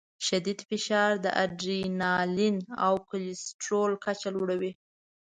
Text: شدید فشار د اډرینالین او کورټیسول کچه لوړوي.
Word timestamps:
شدید 0.27 0.59
فشار 0.69 1.11
د 1.25 1.27
اډرینالین 1.43 2.55
او 2.85 2.93
کورټیسول 3.09 3.91
کچه 4.03 4.29
لوړوي. 4.35 4.71